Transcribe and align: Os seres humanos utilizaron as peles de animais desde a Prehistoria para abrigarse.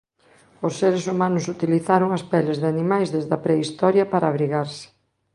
Os 0.67 0.73
seres 0.81 1.03
humanos 1.11 1.45
utilizaron 1.55 2.09
as 2.17 2.23
peles 2.31 2.57
de 2.61 2.67
animais 2.73 3.07
desde 3.15 3.33
a 3.37 3.41
Prehistoria 3.45 4.05
para 4.11 4.29
abrigarse. 4.31 4.85